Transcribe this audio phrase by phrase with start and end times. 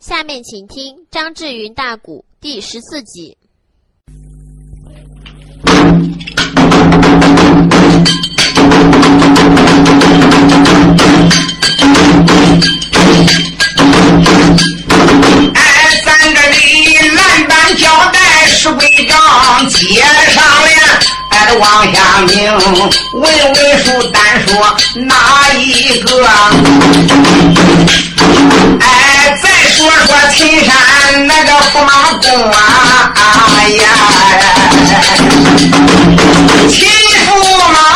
[0.00, 3.36] 下面请听张志云大鼓第十四集。
[15.54, 20.98] 哎，咱这里蓝板交代是规章，接上了，
[21.30, 22.50] 哎，往下明，
[23.12, 24.56] 问问书单说
[24.94, 26.24] 哪一个？
[28.80, 28.86] 哎，
[29.80, 33.14] 说说秦山那个驸马公啊，
[33.56, 33.82] 哎呀，
[36.68, 36.86] 秦
[37.26, 37.89] 驸马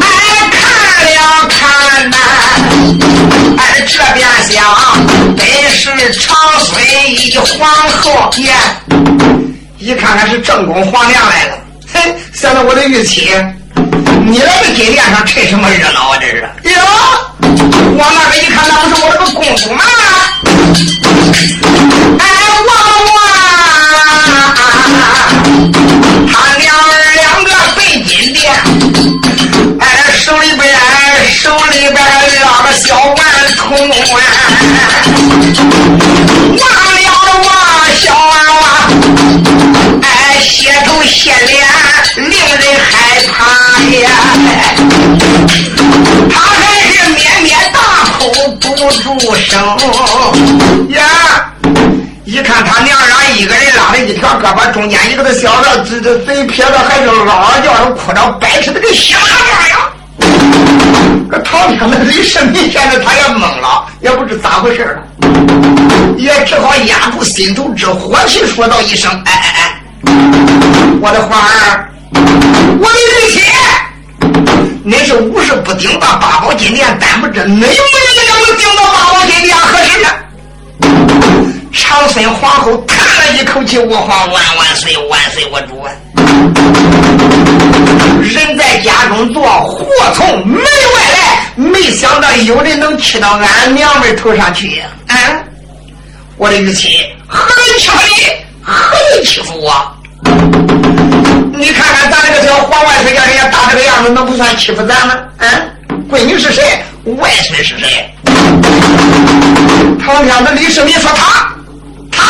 [0.00, 0.04] 哎，
[0.50, 0.60] 看
[1.04, 2.16] 了看呐，
[3.58, 4.54] 哎，这边想
[5.36, 6.70] 本是长孙
[7.12, 7.68] 一皇
[8.00, 8.52] 后呀，
[9.78, 11.58] 一看看是正宫皇娘来了。
[11.92, 13.30] 嘿，现在我的玉妻，
[14.24, 16.18] 你来这金殿上趁什么热闹啊？
[16.20, 16.80] 这是哟，
[17.98, 19.82] 往那边一看，那不是我这个公主吗？
[49.70, 50.36] 哦哦哦
[50.90, 51.00] 呀。
[52.24, 59.90] 一看他娘俩一个人拉着一条胳膊，中间一个的小子，这这嘴撇子还是嗷嗷叫着哭着，摆起那个西麻状呀！
[61.28, 65.02] 这唐天的李世民现在他也懵了，也不知咋回事了，
[66.18, 69.80] 也只好压住心头之火气，说道一声：“哎哎哎，
[71.00, 71.90] 我的花儿，
[72.78, 73.40] 我的玉妻，
[74.86, 78.19] 恁是无事不顶到八宝金殿，但不知没有没有
[78.60, 80.08] 人能顶到八宝金殿何事呢？”
[81.72, 85.90] 长孙皇后叹了一口气：“我皇万万岁，万岁我主啊！
[88.22, 90.64] 人在家中坐，祸从门外
[91.12, 94.86] 来，没想到有人能气到俺娘们头上去呀！
[95.08, 95.16] 啊，
[96.36, 96.90] 我的玉亲，
[97.26, 98.26] 何人欺负你？
[98.62, 99.72] 何人欺负我？
[101.56, 105.14] 你看看咱这个小皇万岁叫人家打这个样子，能不算欺负咱吗？
[105.38, 105.46] 啊，
[106.10, 106.62] 闺女是谁？
[107.04, 108.08] 外孙是谁？
[110.04, 111.48] 唐天的李世民说他。”
[112.12, 112.22] 他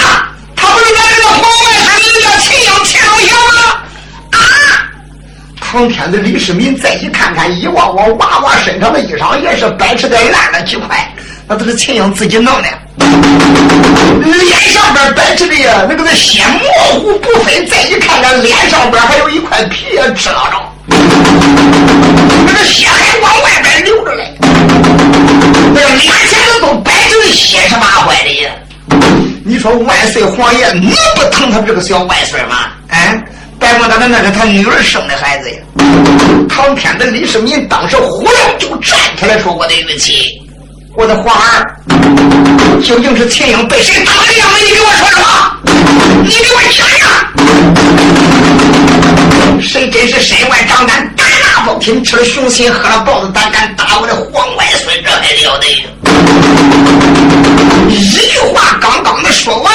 [0.54, 1.46] 他不是咱这个皇外
[1.82, 3.38] 孙，名叫秦英秦老爷吗？
[4.32, 4.38] 啊！
[5.60, 11.12] 唐天的李世民再一看看，一望望娃娃身上的衣裳，也是白扯的烂了几块，
[11.48, 12.68] 那都是秦英自己弄的。
[14.22, 17.66] 脸上边摆着的呀，那个那血模糊不分。
[17.66, 20.60] 再一看看，脸上边还有一块皮也支拉着，
[22.46, 24.36] 那个血还往外边流着嘞。
[25.74, 28.48] 那脸前头都摆着血是麻坏的。
[29.44, 32.56] 你说万岁皇爷能不疼他这个小外孙吗？
[32.88, 33.22] 哎，
[33.58, 35.56] 白莫大的那是他女儿生的孩子呀。
[36.48, 40.40] 唐天的李世民当时忽然就站起来说：“我的玉妻，
[40.94, 41.74] 我的皇儿，
[42.84, 44.56] 究竟是秦英被谁打的样子？
[44.64, 45.22] 你给我说说，
[46.24, 46.86] 你给我讲
[49.56, 54.39] 讲，谁真是身外长胆，胆大包天，吃了熊心，喝了豹子胆，敢打我的皇
[55.44, 55.66] 了得！”
[57.88, 59.72] 一句话刚刚的说完，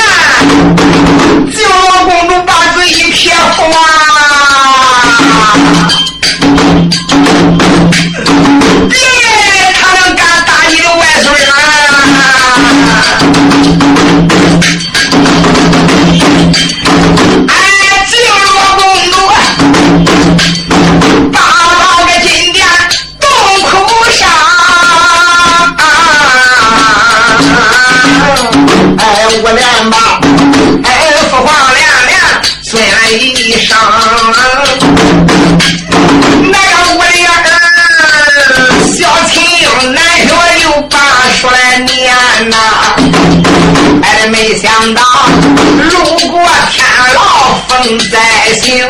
[48.12, 48.20] 在
[48.62, 48.86] 行。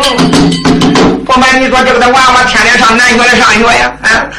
[1.25, 4.30] 不瞒你说，这个的娃娃天天上南学来上学呀，啊，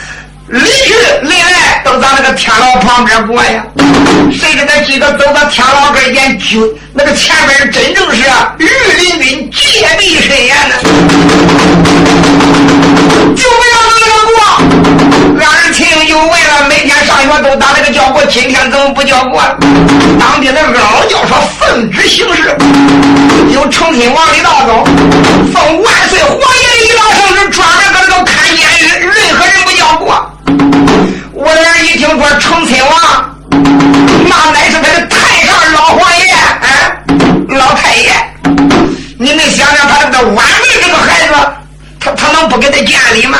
[0.46, 3.64] 离去离来都在那个天牢旁边过呀。
[4.32, 8.22] 谁知道几个走到天牢跟前，就那个前面真正是
[8.58, 8.68] 玉
[9.02, 10.74] 林军戒备森严呢，
[18.66, 19.40] 天怎么不叫过？
[20.18, 22.56] 当兵的老教说奉旨行事，
[23.50, 24.84] 有成亲王李道宗
[25.52, 30.32] 奉万岁皇爷的一道圣旨，专门搁这个看监狱，任何人不叫过。
[31.32, 32.92] 我的儿一听说成亲王。
[34.28, 36.66] 那乃是他的太上老皇爷，啊，
[37.48, 38.10] 老太爷，
[39.18, 41.34] 你能想想他这个晚辈这个孩子，
[42.00, 43.38] 他他能不给他见礼吗？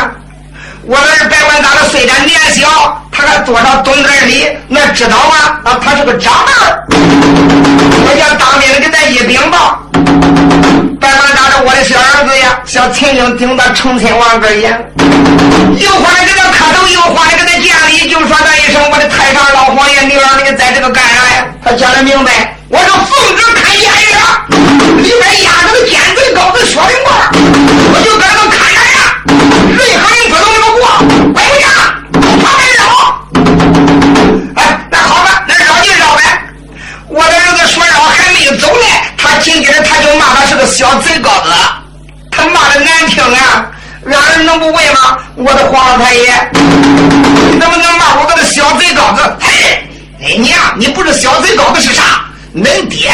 [0.84, 5.34] 我儿别管他的虽然年小，他还多少懂点礼，那知道吗？
[5.64, 6.52] 啊，他是个长辈
[8.04, 9.80] 我叫当兵的给他一禀报，
[11.00, 14.78] 别管咋着，我的小儿子呀，小秦英顶到成亲王跟前，
[15.78, 21.46] 有话给他磕头，有话给他见礼，就说他一声我的太上老皇爷，你让你在这个干啥呀？
[21.64, 24.20] 他讲的明白，我是奉旨看监狱的，
[25.02, 27.10] 里边压着个奸贼高子薛仁贵，
[27.94, 29.16] 我就搁这个看着呀，
[29.72, 30.55] 任何人不能
[38.46, 38.86] 一走呢，
[39.18, 41.50] 他紧接着他就骂他是个小贼羔子，
[42.30, 43.66] 他骂的难听啊。
[44.04, 45.18] 俺儿能不问吗？
[45.34, 49.36] 我的皇老太爷，你能不能骂我个小贼羔子？
[49.40, 49.84] 嘿，
[50.22, 52.24] 哎娘，你不是小贼羔子是啥？
[52.54, 53.10] 恁爹，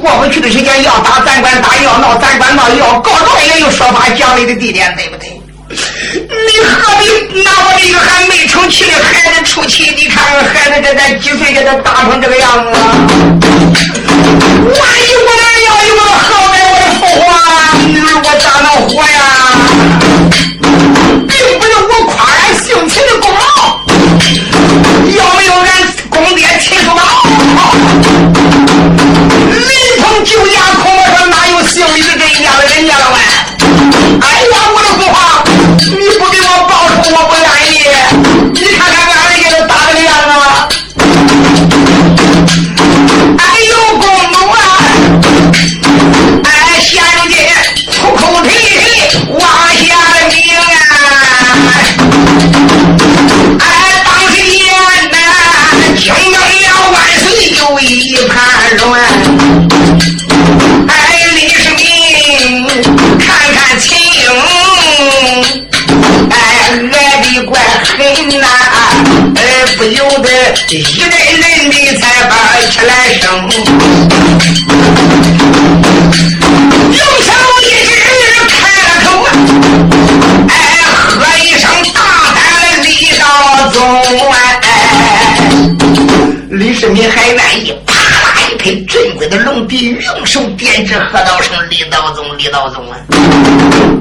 [0.00, 5.40] 过不去的时间要打，咱管打；要闹，咱管闹；要告状也有说法讲理的地点，对不对？
[5.68, 5.76] 你
[6.64, 7.04] 何必
[7.42, 9.92] 拿我一个还没成器的孩子出气？
[9.96, 12.70] 你看看孩子这才几岁，给他打成这个样子？
[14.64, 17.28] 万一我那要有个好歹，我的父皇，
[18.24, 19.16] 我咋能活呀？
[21.28, 23.40] 并不是我夸俺姓秦的功劳，
[25.16, 25.68] 要没有俺
[26.08, 26.98] 公爹秦叔宝。
[30.00, 33.49] 临潼救驾，恐我说哪有姓李的这一家的人家了喂？
[70.72, 72.36] 一阵阵的才把
[72.70, 73.26] 起来声。
[76.92, 77.64] 用手一
[78.22, 78.54] 指开
[78.86, 79.26] 了口啊，
[80.48, 80.52] 哎，
[81.08, 81.98] 喝一声大
[82.36, 83.24] 胆的李道
[83.72, 83.76] 宗
[84.30, 84.36] 哎，
[86.50, 92.96] 李世民还愿意啪啦一拍镇鬼的龙鼻，用手点指喝道声李道宗，李道宗啊！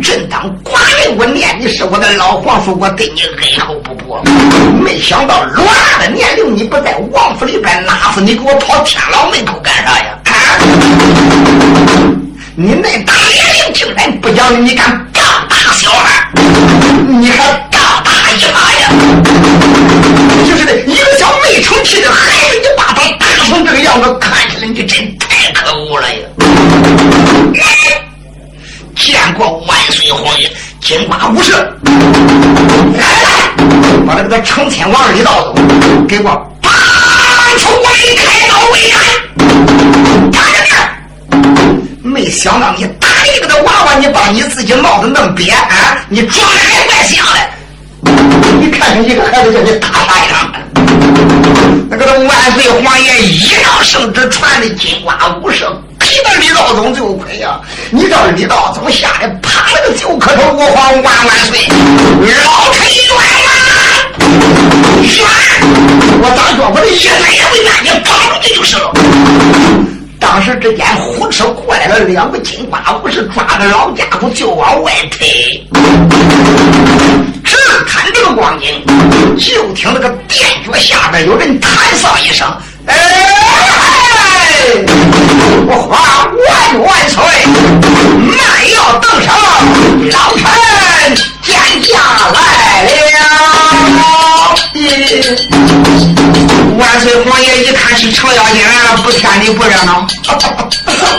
[0.03, 3.73] 朕当寡人，我念你是我的老皇叔，我对你恩厚
[4.09, 4.23] 我。
[4.83, 10.17] 没想到偌大的年龄，你不在王府里边，哪次你给我跑天牢门口干啥呀？
[10.25, 10.33] 啊！
[12.55, 15.07] 你那大年龄竟然不讲理，你敢
[34.69, 35.55] 这个成亲王李道宗
[36.07, 36.25] 给我
[36.61, 36.69] 拔
[37.57, 38.97] 出我的开刀为安，
[40.31, 40.71] 看着点。
[42.03, 45.97] 没想到你打一个的娃娃，你把你自己闹得那么瘪啊！
[46.07, 47.49] 你装的还怪像嘞！
[48.61, 50.53] 你看看一个孩子叫你打啥样？
[51.89, 55.65] 那个万岁皇爷一让圣旨传的金瓜武士。
[55.99, 57.59] 给到李道宗就亏呀！
[57.91, 61.67] 你知道李道宗吓得啪了个九磕头，我皇万万岁！
[61.67, 63.38] 老臣冤呐！
[66.21, 66.69] 我咋说？
[66.69, 68.91] 我的意思也为难你，绑住你就是了。
[70.19, 75.65] 当时之间，呼哧过来了两个金瓜武士，抓着老家伙就往外推。
[77.43, 77.55] 只
[77.87, 78.83] 看这个光景，
[79.37, 82.47] 就听那个殿脚下边有人弹哨一声
[82.85, 82.95] ：“哎，
[85.67, 86.47] 我花万
[86.83, 87.17] 万岁，
[88.19, 88.37] 慢
[88.75, 89.33] 要登上，
[90.11, 90.43] 老臣
[91.41, 91.97] 见驾
[92.33, 92.37] 来
[92.83, 92.87] 了。”
[96.77, 98.61] 万岁皇爷一看是程咬金，
[99.03, 100.05] 不天地不热闹。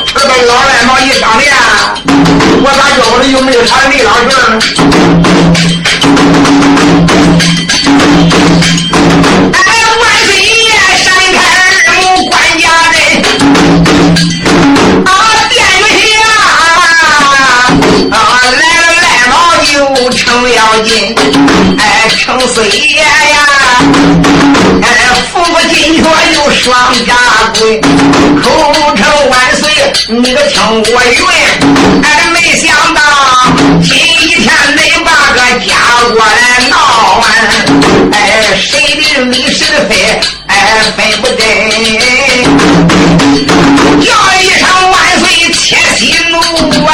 [0.06, 1.52] 这个老赖毛一张脸，
[2.62, 4.32] 我咋觉着又没有他的李老呢？
[9.52, 9.58] 哎，
[10.00, 10.70] 万岁爷
[11.02, 11.38] 闪开
[11.88, 12.96] 二目，官家人
[15.06, 15.08] 啊，
[15.50, 15.58] 殿
[16.06, 16.12] 下
[18.10, 18.14] 啊，
[18.52, 19.32] 来了赖毛
[19.72, 19.74] 又
[20.10, 20.18] 程
[20.52, 20.88] 咬金，
[22.10, 23.06] 哎，程四爷呀。
[25.68, 26.02] 金雀
[26.34, 26.74] 又双
[27.06, 27.14] 家
[27.56, 27.80] 棍，
[28.42, 28.44] 口
[28.96, 29.00] 称
[29.30, 29.62] 万岁，
[30.08, 31.20] 你个听我云。
[32.02, 33.00] 哎，没想到
[33.82, 33.92] 今
[34.26, 35.70] 天恁把个家
[36.12, 36.74] 过来闹
[37.20, 37.24] 完，
[38.12, 38.14] 哎，
[38.58, 39.92] 谁的理谁的非，
[40.48, 40.52] 哎，
[40.96, 41.38] 分不得。
[44.00, 44.06] 叫
[44.40, 46.00] 一声万岁，切息
[46.30, 46.34] 怒
[46.86, 46.90] 啊！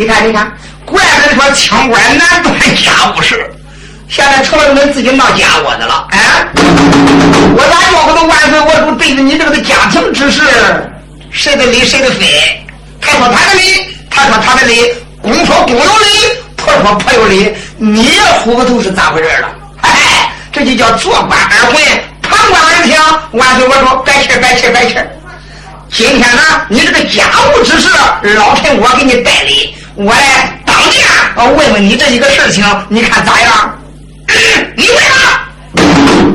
[0.00, 0.50] 你看，你看，
[0.86, 3.52] 怪不得说清官难断家务事，
[4.08, 6.06] 现在成了恁自己闹家务的了。
[6.12, 6.46] 哎，
[7.54, 10.40] 我咋觉得万岁，我主对着你这个家庭之事，
[11.30, 12.66] 谁的理谁的非？
[12.98, 14.90] 他说他的理，他说他的理，
[15.20, 19.50] 公说公有理，婆说婆有理，你也糊不涂是咋回事了？
[19.82, 21.76] 哎，这就叫坐观而闻，
[22.22, 22.98] 旁观而听。
[23.32, 24.96] 万岁，我说白气白气白气。
[25.92, 27.90] 今天呢，你这个家务之事，
[28.34, 31.06] 老臣我给你代理，我来当面
[31.58, 33.78] 问问你这一个事情，你看咋样？
[34.74, 35.46] 你问吧。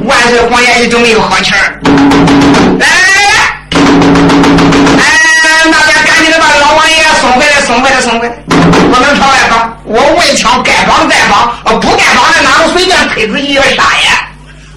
[0.03, 1.81] 万岁皇爷一直没有好气儿。
[2.79, 2.85] 来
[4.99, 9.75] 哎，那边赶紧的把老王爷送回来，送回来，送回来，不能朝外放。
[9.83, 14.29] 我问枪该放再放，不该放的哪能随便推出一个杀呀？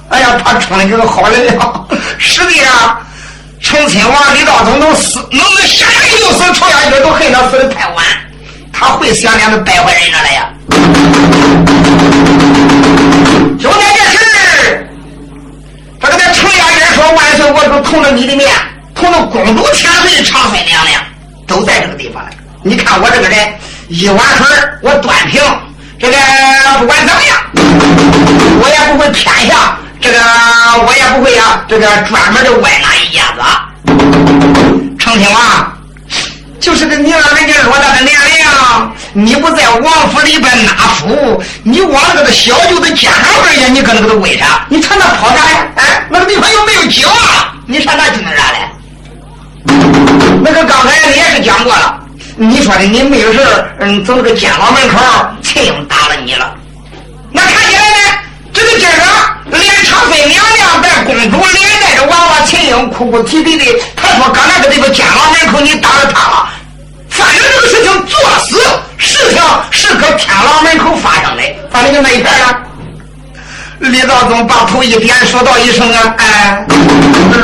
[0.08, 1.72] 哎呀，他冲的这个好人呀，
[2.16, 2.98] 实际上。
[3.60, 8.04] 成亲王李道宗能死，能能想想就死，朝阳军都恨他死的太晚，
[8.78, 10.48] 他会想念的败坏人了呀。
[13.58, 14.88] 就在这时，
[16.00, 18.48] 这个在程家人说万岁，我主同着你的面，
[18.94, 21.02] 同着公主千岁长孙娘娘
[21.44, 22.30] 都在这个地方了。
[22.62, 23.52] 你看我这个人
[23.88, 24.46] 一碗水
[24.82, 25.42] 我端平，
[25.98, 26.16] 这个
[26.78, 27.36] 不管怎么样，
[28.62, 29.76] 我也不会偏向。
[30.00, 30.20] 这个
[30.86, 33.42] 我也不会呀，这个专门的歪哪一家子。
[35.00, 35.77] 成亲王，
[36.60, 44.66] 就是个你让人家落大的年龄，你不在王府里边纳福，你往那个小舅子家上边去，你搁那个为啥？
[44.68, 45.66] 你上那跑啥呀？
[45.76, 48.70] 哎，那个地方又没有酒啊，你上那去弄啥来？
[50.42, 51.98] 那个刚才你也是讲过了，
[52.36, 53.40] 你说的你没有事
[53.80, 54.98] 嗯，走那个监牢门口，
[55.42, 56.54] 秦勇打了你了，
[57.30, 58.17] 那看起来呢，
[58.58, 58.92] 这个今儿
[59.50, 66.48] 连长孙娘娘带公主连带着娃娃秦英哭哭啼啼的，他说刚才搁这个监牢门口你打了他了，
[67.08, 68.58] 反正这个事情作死，
[68.96, 72.58] 事情是搁天牢门口发生的，反正就那一片了。
[73.78, 76.66] 李道宗把头一点，说道一声啊，哎，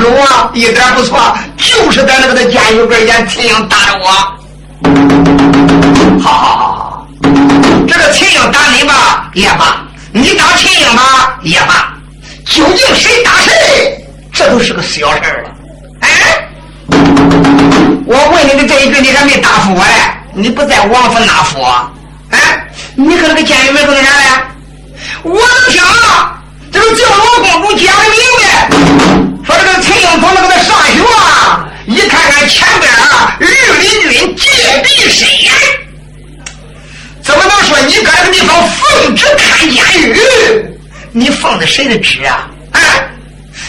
[0.00, 4.08] 龙啊，一点不错，就是在那个监狱边演秦英打的我。
[6.20, 7.06] 好好好好，
[7.86, 9.83] 这个秦英打你吧也罢，
[10.16, 11.92] 你打秦英吧也罢。
[12.46, 15.50] 究竟谁打谁，这都是个小事了。
[16.02, 16.48] 哎，
[18.06, 19.90] 我问你的这一句，你还没答复我嘞？
[20.32, 21.58] 你不在王府纳福？
[22.30, 24.24] 哎，你搁那个监狱门口干啥嘞？
[25.24, 25.82] 我能听，
[26.70, 28.68] 这个叫罗公主讲的明白，
[29.44, 35.52] 说这个陈英从那个那上学啊，一看看前边啊，御林军戒备森严，
[37.24, 40.14] 怎么能说你搁这个地方奉旨看监狱？
[41.10, 42.46] 你奉的谁的旨啊？
[42.72, 43.08] 哎？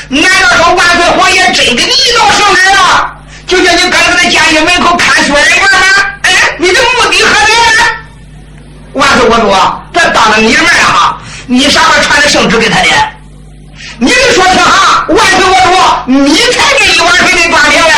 [0.09, 3.15] 难道说万岁皇爷真给你一道圣旨啊？
[3.47, 5.67] 就叫你搁在监狱门口看书人吗？
[6.24, 7.85] 哎，你的目的何在？
[8.93, 9.53] 万岁国主，
[9.93, 12.89] 这当着你的面啊，你啥时候传的圣旨给他的？
[14.00, 15.55] 你得说听哈，万岁国
[16.05, 17.93] 主，你才给一碗水给端平了，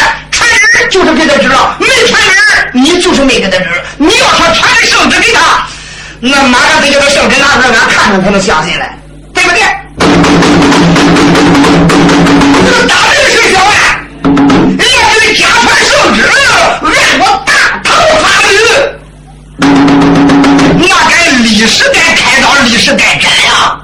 [0.89, 2.35] 就是给他侄了，没传人，
[2.73, 3.67] 你就是没给他侄。
[3.97, 5.67] 你要说传圣旨给他，
[6.19, 8.89] 那马上得叫他圣旨拿出来，俺看看才能相信嘞，
[9.33, 9.61] 对不对？
[12.65, 13.71] 这个大人是小啊，
[14.77, 14.85] 要
[15.19, 16.19] 是假传圣旨，
[16.81, 17.51] 按我大
[17.83, 17.87] 唐
[18.21, 18.55] 法律，
[20.87, 23.81] 那该历史该开刀，历史该斩呀。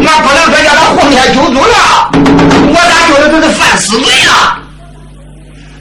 [0.00, 4.58] 那不能说叫他混天九族了，我咋觉得这是犯死罪了？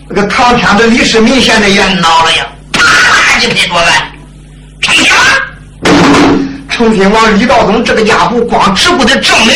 [0.10, 2.45] 那个唐天子李世民现在也恼了呀！
[2.74, 2.81] 啪！
[3.39, 3.91] 一拍桌子，
[4.81, 5.15] 丞相，
[6.69, 9.55] 成亲王李道宗这个家伙，光只顾的正名，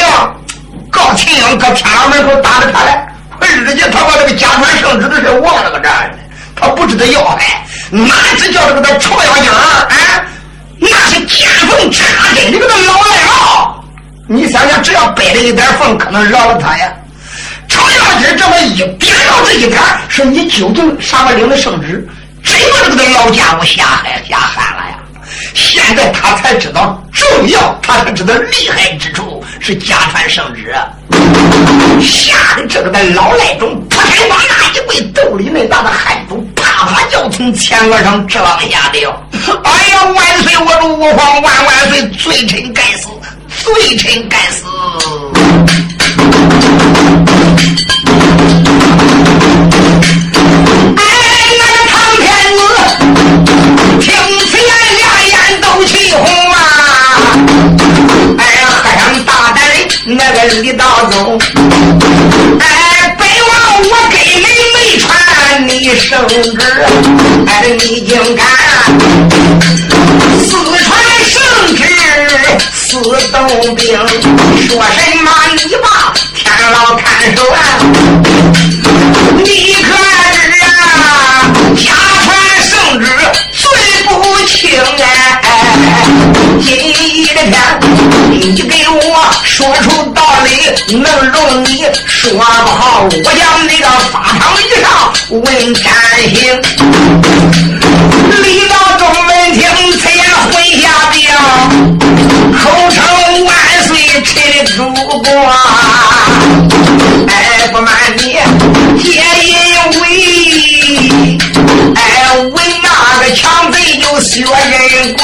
[0.90, 3.08] 告秦英搁天安门口打着他来，
[3.42, 5.90] 日家他把这个家传圣旨的事忘了个这，
[6.56, 9.88] 他不知道要害，哪知叫这个他朝阳精啊，
[10.80, 13.84] 那是见缝插针的个老赖了。
[14.28, 16.92] 你想想，只要掰了一点缝，可能饶了他呀？
[17.78, 18.98] 程咬金这么一点
[19.30, 22.08] 到这一点，说你究竟啥么领的圣旨？
[22.44, 24.98] 真把这个老家伙吓害吓憨了呀！
[25.54, 30.74] 现在他才知道重要，他才知道厉害之处是家传圣旨，
[32.02, 39.22] 吓得这个的老赖种扑天往那一跪，兜里那大的汗珠啪啪叫从前额上直往下掉。
[39.64, 40.58] 哎呀，万岁！
[40.58, 42.08] 我主吾皇万万岁！
[42.12, 43.10] 罪臣该死，
[43.50, 44.64] 罪臣该死！
[60.48, 61.40] 李道宗，
[62.60, 63.52] 哎，北王
[63.84, 65.06] 我根本没传
[65.68, 66.58] 你圣旨，
[67.46, 68.46] 哎，你竟敢
[70.48, 70.88] 私传
[71.26, 71.36] 圣
[71.76, 71.84] 旨，
[72.74, 73.02] 私
[73.32, 73.36] 动
[73.76, 73.86] 兵，
[74.68, 75.86] 说什么你把
[90.96, 94.86] 能容你说不好，我将那个法场一上
[95.30, 95.84] 问天
[96.34, 96.36] 行。
[98.42, 101.26] 李道宗闻听，此言混下表，
[102.58, 102.96] 口称
[103.46, 103.50] 万
[103.86, 103.90] 岁，
[104.24, 104.32] 臣
[104.78, 105.28] 主过。
[107.28, 108.24] 哎，不瞒你，
[109.04, 109.12] 也
[109.44, 109.56] 因
[110.02, 110.04] 为
[111.96, 112.00] 哎，
[112.38, 112.88] 为那
[113.20, 115.22] 个强贼就削人棍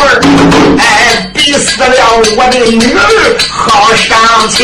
[0.78, 1.23] 哎。
[1.60, 1.88] 死了
[2.36, 3.00] 我的女儿，
[3.50, 4.18] 好伤
[4.50, 4.60] 情。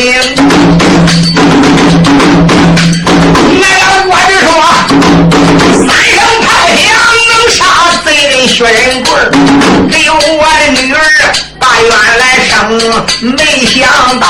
[3.60, 4.48] 来了我就说，
[5.72, 6.78] 三声炮响
[7.28, 7.58] 能杀
[8.04, 8.74] 贼人薛仁
[9.04, 9.08] 贵
[9.88, 10.96] 给我的女儿
[11.58, 12.50] 把冤来生，
[13.34, 13.78] 没想
[14.18, 14.24] 到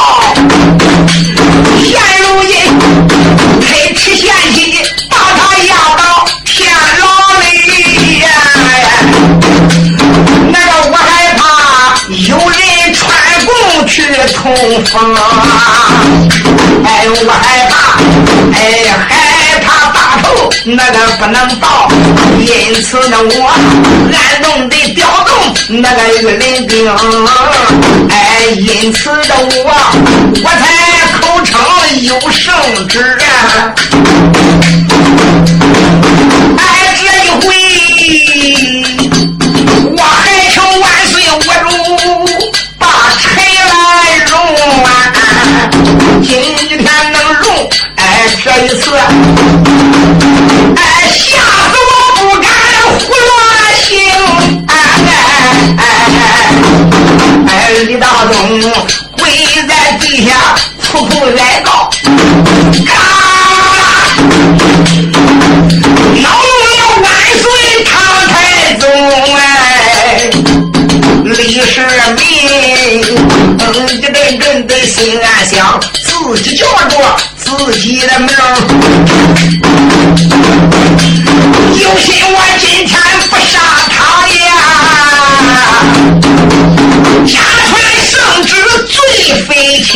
[14.91, 15.15] 通风，
[16.85, 17.73] 哎，我害怕，
[18.53, 18.59] 哎，
[19.09, 19.11] 害
[19.61, 21.89] 怕大头那个不能到，
[22.41, 23.33] 因此呢，我
[24.13, 25.31] 暗中的调动
[25.81, 26.91] 那个御林兵，
[28.11, 29.71] 哎，因此的我
[30.43, 30.61] 我才
[31.21, 31.55] 口称
[32.03, 32.53] 有圣
[32.89, 33.17] 旨，
[48.53, 49.07] 这一次，哎，
[51.13, 52.51] 吓死我不敢
[52.99, 53.31] 胡乱
[53.79, 53.89] 行！
[54.67, 54.71] 哎
[55.07, 55.09] 哎
[55.79, 55.81] 哎
[57.47, 57.49] 哎！
[57.87, 58.35] 李大东
[59.13, 59.21] 跪
[59.69, 60.31] 在地下，
[60.91, 61.89] 苦苦哀告，
[62.85, 62.93] 嘎！
[66.17, 67.07] 恼怒了万
[67.39, 67.45] 岁
[67.85, 67.89] 唐
[68.29, 68.35] 太
[68.75, 68.85] 宗
[69.37, 69.39] 啊！
[71.25, 71.73] 李世
[72.17, 72.21] 民，
[73.61, 76.97] 嗯，一阵阵的心暗想，自己叫着
[77.59, 78.29] 自己的名，
[81.79, 82.97] 有心我今天
[83.29, 83.59] 不杀
[83.91, 83.95] 他
[84.29, 84.39] 呀！
[87.27, 87.35] 家
[87.69, 87.71] 传
[88.07, 88.13] 圣
[88.47, 88.55] 旨
[88.87, 88.99] 最
[89.43, 89.51] 非
[89.83, 89.91] 轻，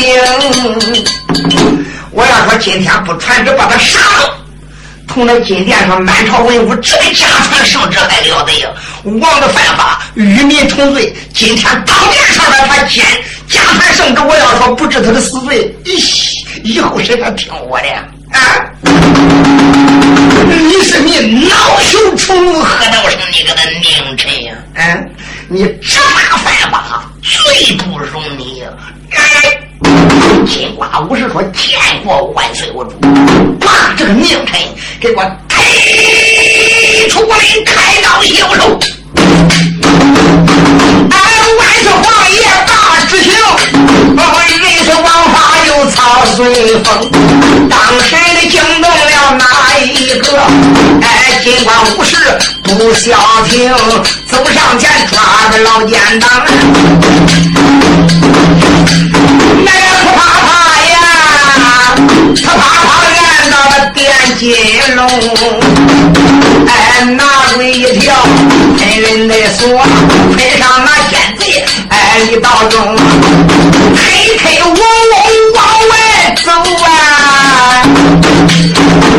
[2.11, 4.35] 我要说今天不传旨把他杀了。
[5.09, 8.69] 从那金殿上满朝文武，这个家传圣旨还了得呀！
[9.05, 11.15] 王的犯法，与民同罪。
[11.33, 13.05] 今天当面上来，他奸
[13.49, 17.89] 家传圣旨，我要说不治他的死罪，咦，以后谁敢听我的
[18.31, 18.71] 啊？
[20.47, 24.55] 你是你恼羞成怒，何道成你个的佞臣呀？
[24.75, 25.11] 嗯，
[25.49, 28.63] 你这么犯法，罪不容你！
[29.11, 29.61] 哎。
[30.47, 32.93] 金瓜武士说：“见过万岁我主，
[33.59, 34.61] 把这个佞臣
[35.01, 38.79] 给我推出来，开刀销售。”
[41.11, 41.19] 俺
[41.59, 43.33] 万岁皇爷大执行，
[44.15, 45.05] 人是王
[45.95, 46.39] 法又操随
[46.83, 47.11] 风。
[47.69, 49.45] 当时的惊动了哪
[49.81, 50.27] 一个？
[51.03, 52.17] 哎，金瓜武士
[52.63, 53.17] 多不消
[53.49, 53.73] 停，
[54.27, 55.19] 走上前抓
[55.51, 56.29] 着老奸党，
[59.65, 60.49] 那个他啪啪
[60.91, 60.95] 呀，
[62.45, 64.03] 他啪啪按到了电
[64.39, 64.45] 金
[64.97, 65.01] 龙，
[66.67, 68.15] 哎，拿鬼一条
[68.79, 69.83] 喷人的锁，
[70.37, 72.97] 配上那奸贼，哎，李道中，
[73.97, 75.15] 推推我我
[76.43, 76.89] 走啊，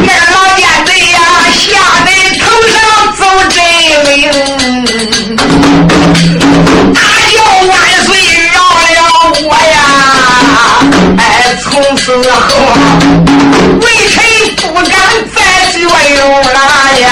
[0.03, 1.17] 那老奸贼呀，
[1.51, 1.63] 吓
[2.03, 2.07] 得
[2.39, 2.75] 头上
[3.15, 3.57] 走真
[4.03, 4.13] 灵，
[6.93, 6.99] 大
[7.31, 7.35] 叫
[7.67, 7.71] 万
[8.05, 8.07] 岁
[8.51, 8.97] 饶了
[9.43, 9.77] 我呀！
[11.17, 11.19] 哎，
[11.63, 11.63] 从
[11.95, 12.45] 此后
[13.81, 14.15] 微臣
[14.57, 14.83] 不敢
[15.33, 15.37] 再
[15.71, 16.59] 学有了
[16.99, 17.03] 呀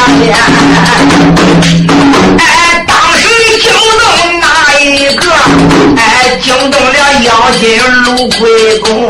[7.64, 9.10] 了妖精卢贵公，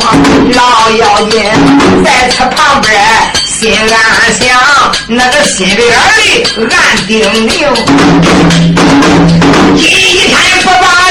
[0.53, 1.43] 老妖精
[2.05, 2.93] 在他旁边
[3.43, 4.47] 心暗想，
[5.07, 7.51] 那个心里边里暗叮咛，
[9.75, 9.79] 一
[10.27, 11.02] 天不把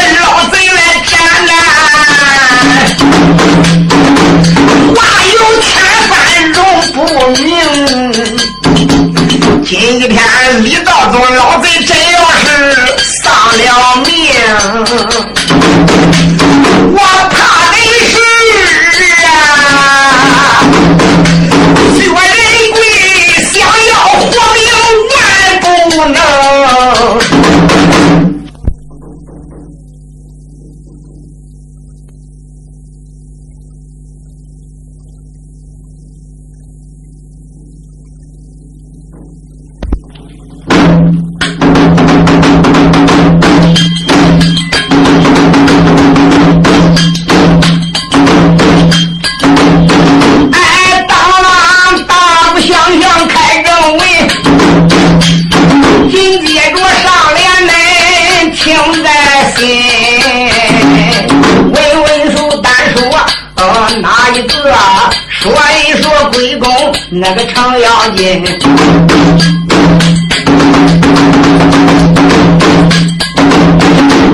[67.22, 68.44] 那个程咬金。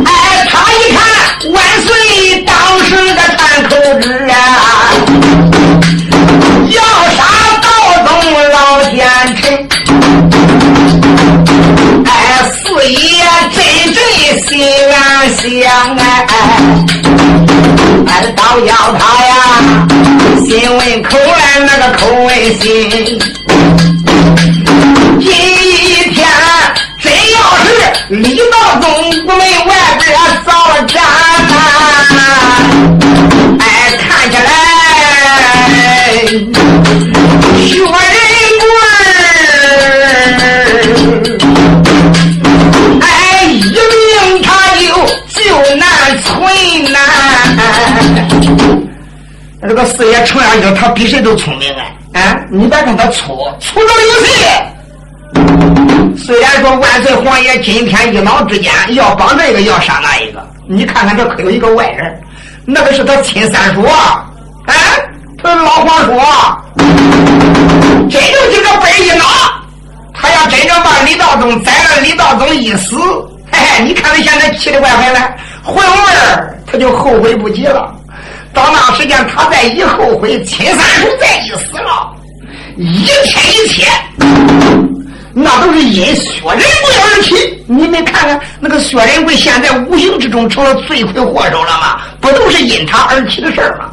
[0.07, 0.09] 哎，
[0.49, 0.99] 他一看
[1.53, 1.87] 万岁
[2.47, 2.55] 当
[2.87, 3.71] 时的叹口
[4.01, 4.35] 旨啊。
[6.71, 6.81] 要
[7.13, 7.21] 杀
[7.61, 7.69] 道
[8.07, 8.09] 宗
[8.53, 8.97] 老奸
[9.37, 9.69] 臣，
[12.07, 12.11] 哎，
[12.55, 12.57] 四
[12.91, 12.97] 爷
[13.53, 13.57] 真
[13.93, 13.97] 真
[14.47, 14.51] 心
[14.95, 14.97] 安
[15.37, 15.45] 想
[15.99, 16.03] 哎，
[18.07, 19.03] 哎，倒要他，
[20.49, 23.19] 心为口来那个口为心，
[49.99, 51.75] 这个四爷程咬金，他比谁都聪明
[52.15, 52.21] 哎！
[52.21, 54.45] 啊，你别看他粗，粗中有细。
[56.17, 62.17] 虽然说万岁皇爷今天一脑之间要帮这个要杀那一个，你看看这可有一个外人，
[62.65, 64.25] 那个是他亲三叔啊！
[64.67, 64.73] 啊，
[65.43, 66.13] 他老皇叔，
[68.09, 69.25] 真就这个本一拿，
[70.15, 72.97] 他要真正把李道宗宰了，李道宗一死，
[73.51, 75.35] 嘿嘿，你看他现在气的怪坏了，
[75.65, 75.83] 混味
[76.31, 77.93] 儿他就后悔不及了。
[78.59, 82.13] 到那时间，他再一后悔，亲三叔再一死了，
[82.77, 83.87] 一切一切，
[85.33, 87.65] 那都是因薛仁贵而起。
[87.69, 92.01] 你们看看，那个薛仁贵现在无形之中成了罪魁祸首了吗？
[92.21, 93.91] 不都是因他而起的事儿吗？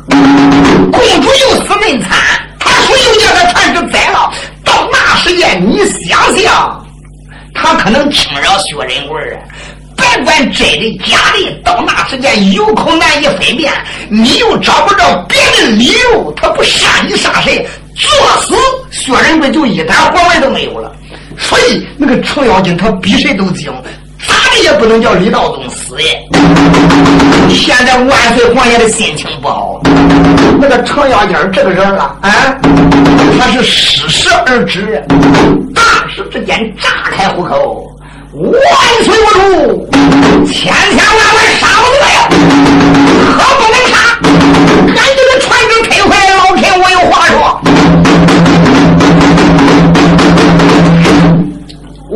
[0.92, 2.18] 公主又死嫩惨，
[2.58, 4.34] 他说又叫他传旨宰了。
[4.64, 6.84] 到那时间，你想想，
[7.54, 9.38] 他可能轻饶薛仁贵啊。
[9.96, 13.72] 别管真的假的，到那时间有口难以分辨，
[14.10, 17.66] 你又找不着别的理由，他不杀你杀谁？
[17.96, 18.10] 作
[18.42, 18.56] 死，
[18.92, 20.92] 薛仁贵就一点皇位都没有了。
[21.38, 23.72] 所以那个程咬金他比谁都精，
[24.28, 26.22] 咋的也不能叫李道宗死耶。
[27.50, 29.82] 现在万岁皇爷的心情不好，
[30.60, 32.30] 那个程咬金这个人啊，啊，
[33.40, 35.02] 他是失时而止，
[35.74, 35.82] 大
[36.14, 37.86] 时之间炸开虎口。
[38.34, 38.54] 万
[39.06, 39.15] 岁，
[40.48, 42.18] 千千万万杀不得呀！
[43.32, 43.94] 可不能杀，
[44.88, 47.36] 赶紧的传旨退回来，老天我有话说。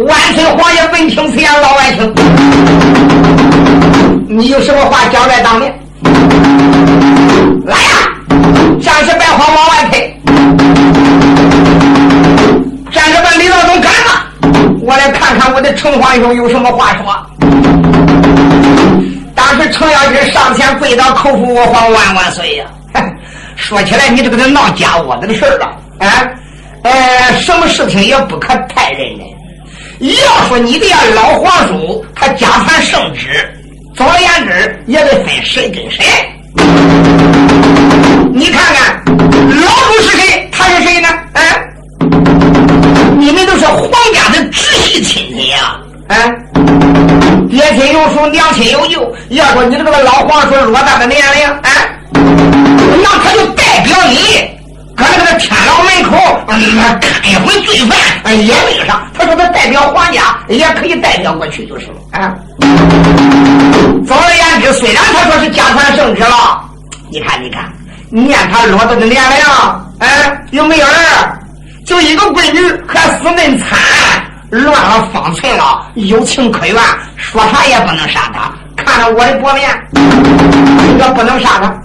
[0.05, 2.13] 万岁皇爷闻听此言，老爱卿，
[4.27, 5.73] 你有什么话交代当面？
[7.65, 7.89] 来呀，
[8.81, 10.17] 将士百花往外退，
[12.91, 14.25] 战士把李道宗赶了，
[14.81, 17.03] 我来看看我的城隍兄有什么话说？
[19.59, 22.65] 当时程咬金上前跪倒，叩服我皇万万岁呀！
[23.57, 25.65] 说起来，你这个闹家窝子的事儿了
[25.99, 26.29] 啊！
[26.83, 30.15] 呃，什么事情也不可太认真。
[30.23, 33.53] 要说你的呀，老皇叔他家传圣旨，
[33.97, 36.05] 总而言之也得分谁跟谁。
[38.33, 40.49] 你看看，老主是谁？
[40.53, 41.09] 他是谁呢？
[41.33, 41.41] 啊？
[43.17, 45.77] 你们都是皇家的直系亲戚呀！
[46.09, 46.35] 哎
[47.49, 49.15] 爹亲有叔，娘亲有舅。
[49.29, 51.69] 要说你这个老皇叔偌大的年龄，啊，
[52.13, 54.59] 那他就代表你。
[54.95, 57.77] 搁那个天牢门口，看一回罪
[58.23, 59.03] 犯也没啥。
[59.17, 62.19] 他说他代表皇家，也可以代表过去就是了。
[62.19, 62.35] 啊，
[64.05, 66.61] 总而言之，虽然他说是家传圣旨了，
[67.09, 67.71] 你看，你看，
[68.09, 69.21] 念他落的年龄，
[69.99, 70.95] 哎，有没有人？
[71.85, 73.79] 就一个闺女还死嫩惨，
[74.49, 76.75] 乱了方寸了，有情可原，
[77.17, 78.51] 说啥也不能杀他。
[78.75, 79.69] 看着我的薄面，
[80.97, 81.81] 这不能杀他。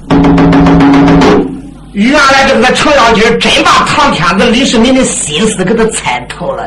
[1.92, 6.64] 原来这个程咬金真把唐天子李世民的心思给他猜透了。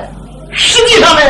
[0.54, 1.22] 实际上呢，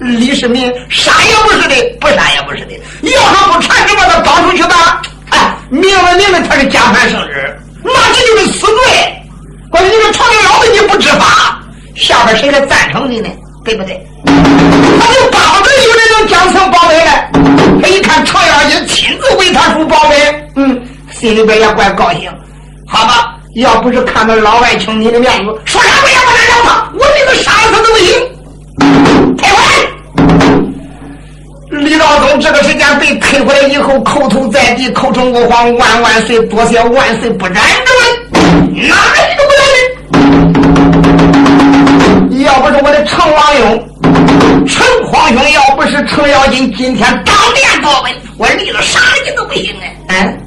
[0.00, 2.74] 李世民啥也不是的，不啥也不是的。
[3.00, 8.76] 你要说不传旨把他绑出去吧，哎，明了明了他是假传圣旨，那这就是死罪。
[9.70, 11.58] 关键你说朝廷老子你不执法，
[11.96, 13.28] 下边谁来赞成你呢？
[13.64, 14.06] 对不对？
[14.26, 14.32] 他
[15.14, 17.10] 就巴不得有人能将城保卫了。
[17.82, 20.16] 他一看程咬金亲自为他出保卫，
[20.56, 20.80] 嗯，
[21.12, 22.30] 心里边也怪高兴。
[22.86, 28.08] 好吧，要不是看到老外请你的面子，说啥我也不能饶他，我这个杀了他都不行。
[29.36, 29.56] 退回！
[31.80, 38.02] 李道宗这个时间被推回来以后，叩头在地，叩成我皇万万岁，多谢万岁不斩之恩，
[38.88, 38.94] 哪
[39.26, 39.64] 一个不来
[42.42, 43.88] 要不是我的程王勇、
[44.66, 49.84] 程皇兄，要不是程咬金今天当面报问，我立了啥你都不行啊！
[50.08, 50.40] 嗯。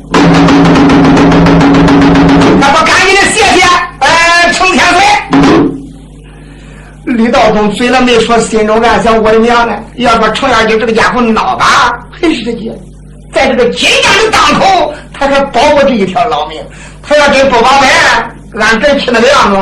[2.60, 3.64] 那不赶紧的谢谢，
[4.00, 5.02] 呃，程天岁。
[7.06, 9.80] 李道宗嘴了没说，心中暗想：我的娘嘞？
[9.96, 12.70] 要说程咬金这个家伙孬吧，很实际，
[13.34, 16.62] 在这个紧张的当口，他还保我这一条老命。
[17.02, 19.58] 他要真不保本，俺真去那个样子，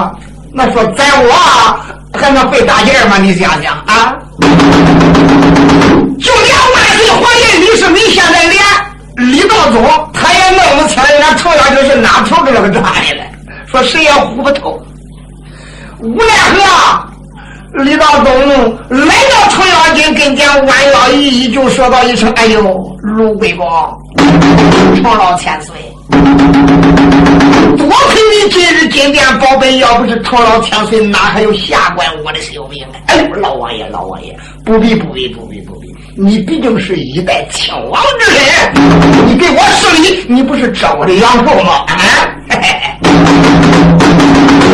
[0.51, 1.79] 那说宰我
[2.17, 3.17] 还能费大劲吗？
[3.21, 4.15] 你想想啊！
[6.19, 8.61] 就连万岁皇爷李世民现在连。
[9.17, 9.81] 李道宗
[10.13, 13.23] 他也弄不清人家程咬金是哪头这个抓的了，
[13.65, 14.81] 说谁也糊不透。
[16.01, 22.61] 无奈何，李道宗来到程咬金跟前，弯腰一一就说道一声：“哎呦，
[23.01, 23.65] 卢贵公，
[25.01, 25.73] 程老千岁，
[26.09, 35.87] 多亏你今日金殿保本，要不是程老千岁，哪还有下官我的性命呢？”哎，老王爷，老王爷，不必，不必，不必，不必。
[36.17, 38.43] 你毕竟是一代亲王之人，
[39.27, 41.85] 你给我施礼，你不是折我的阳寿吗？
[41.87, 41.97] 啊！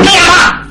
[0.04, 0.62] 这样吧，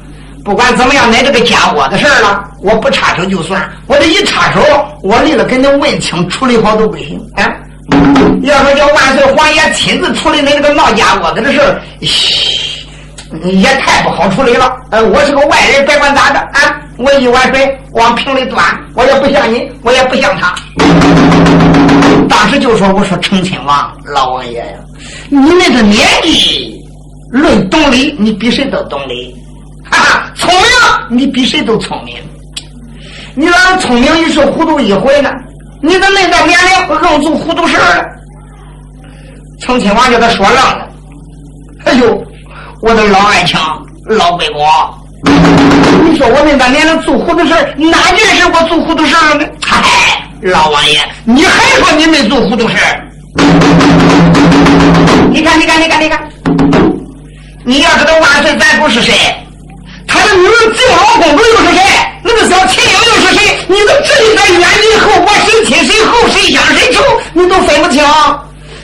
[0.45, 3.69] 不管怎么样，恁这个家伙的事儿了，我不插手就算。
[3.87, 4.61] 我这一插手，
[5.03, 7.51] 我立了跟恁问清处理好都不行啊！
[8.43, 11.81] 要说叫万岁皇爷亲自处理恁这个闹家窝子的事儿，
[13.45, 14.75] 也太不好处理了。
[14.91, 16.81] 呃，我是个外人，别管咋着啊。
[16.97, 18.63] 我一碗水往瓶里端，
[18.95, 20.55] 我也不像你，我也不像他。
[22.29, 24.75] 当时就说：“我说成亲王老王爷呀，
[25.31, 26.77] 你那个年纪，
[27.31, 29.35] 论懂礼，你比谁都懂礼；
[29.91, 32.17] 哈哈，聪明，你比谁都聪明。
[33.35, 35.31] 你咋聪明一时糊涂一回呢？
[35.83, 38.05] 你咋那到年龄愣做糊涂事儿了？”
[39.61, 40.87] 成亲王叫他说愣了。
[41.85, 42.25] 哎呦，
[42.83, 43.59] 我的老爱卿，
[44.07, 44.63] 老贵公。
[46.05, 49.47] 你说我那个年龄做糊涂事儿哪件事我做糊涂事了呢？
[49.65, 49.83] 嗨，
[50.41, 52.77] 老王爷，你还说你没做糊涂事
[55.31, 56.29] 你看，你看，你看，你看，
[57.65, 59.15] 你要知道万岁咱不是谁，
[60.07, 61.83] 他的女儿靖老公主又是谁？
[62.23, 63.00] 那个小秦英？
[63.71, 67.01] 你都这一点冤以后，我谁亲谁后，谁乡谁仇，
[67.33, 68.03] 你都分不清，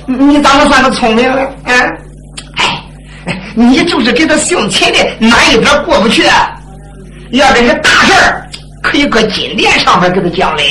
[0.06, 1.40] 你咋能算个聪明呢？
[1.64, 1.74] 啊？
[3.56, 6.22] 你就是给他姓秦的哪一点过不去？
[7.30, 8.48] 要真是大事儿，
[8.80, 10.62] 可以搁金殿上面给他讲理；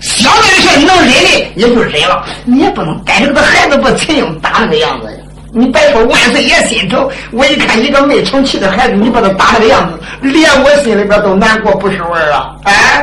[0.00, 2.24] 小点的事能忍的也就忍了。
[2.46, 5.18] 你也不能带着个孩子把秦英打那个样子呀！
[5.58, 12.54] 你别说万岁爷心疼，我一看一个没成器的孩子，你把他打那个样子，连我心里边都难过不是味儿啊！
[12.64, 13.02] 哎，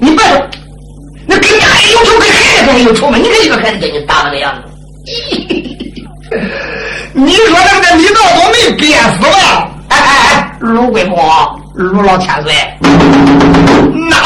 [0.00, 0.42] 你别说，
[1.24, 3.16] 那跟家人有仇，跟孩子还有仇吗？
[3.16, 4.62] 你看一个孩子给你打那个样子。
[7.12, 9.68] 你说那个李道宗没憋死吧？
[9.90, 11.16] 哎哎哎，卢桂公，
[11.74, 12.52] 卢老千岁，
[14.10, 14.16] 那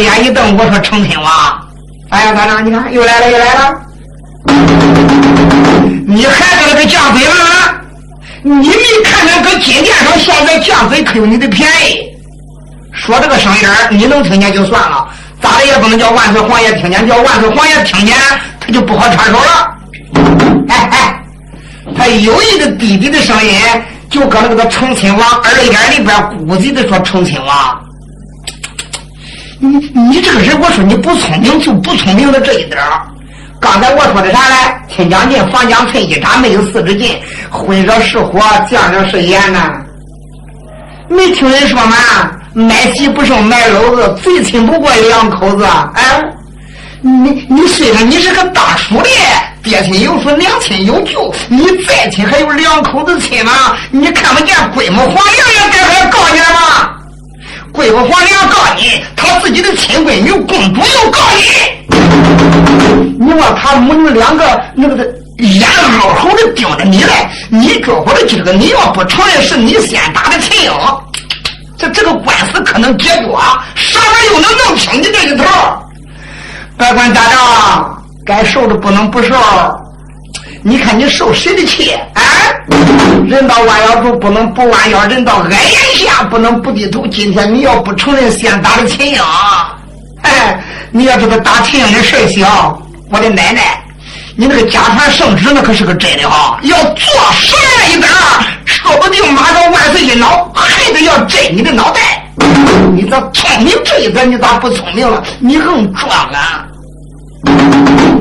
[0.00, 1.30] 眼一瞪，我说成亲王，
[2.10, 3.74] 哎呀，团长，你看又来了，又来了，
[6.06, 7.34] 你还在那个犟嘴吗？
[8.42, 12.08] 你没看见搁金殿上现在犟嘴可有你的便宜？
[12.92, 15.06] 说这个声音你能听见就算了，
[15.40, 18.16] 咋的也不能叫万岁皇爷听见，叫万岁皇爷听见
[18.60, 19.74] 他就不好插手了。
[20.68, 21.22] 哎哎，
[21.96, 23.60] 他有一个弟弟的声音，
[24.08, 27.80] 就搁那个成亲王耳朵眼里边估计的说成亲王。
[29.60, 33.02] 你你这个人，我说你不聪明就不聪明的这一点儿
[33.60, 34.80] 刚才我说的啥来？
[34.88, 37.18] 亲将尽，房将寸，一闸没有四之尽。
[37.50, 38.40] 荤者是火，
[38.70, 39.72] 酱者是盐呐。
[41.08, 41.96] 没听人说吗？
[42.52, 45.64] 买喜不胜买篓子，最亲不过两口子。
[45.94, 46.24] 哎，
[47.00, 49.10] 你你虽然你是个大叔的，
[49.62, 53.52] 爹亲有福，娘亲有救，你再亲还有两口子亲吗？
[53.90, 56.94] 你看不见闺母黄娘也该来告你了吗？
[57.78, 61.44] 贵妇皇娘告你，他自己的亲闺女公主又告你，
[63.20, 65.04] 你说他母女两个那个的
[65.38, 65.64] 眼
[66.00, 70.72] 凹凹的盯着你来，你觉着今个你要不承认是你先打的秦英，
[71.78, 73.30] 这这个官司可能解决，
[73.76, 75.44] 上面又能弄清你这一头？
[76.76, 77.36] 别管咋着，
[78.26, 79.36] 该受的不能不受。
[80.64, 82.22] 你看你受谁的气啊？
[83.28, 87.06] 人到弯腰处不能不弯腰，人到矮檐下不能不低头。
[87.08, 89.20] 今天你要不承认先打的秦英，
[90.22, 92.80] 哎，你要知道打秦英的事小，
[93.10, 93.82] 我的奶奶，
[94.36, 97.54] 你那个家传圣旨那可是个真的哈，要做实
[97.92, 98.08] 一点
[98.64, 102.24] 说不定马上万岁一恼，还得要摘你的脑袋。
[102.94, 105.22] 你咋聪明这一点，你咋不聪明了？
[105.38, 106.64] 你硬装啊！